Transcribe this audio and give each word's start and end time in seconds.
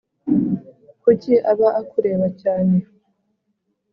kuki 1.01 1.33
aba 1.51 1.67
akureba 1.81 2.27
cyane 2.41 2.75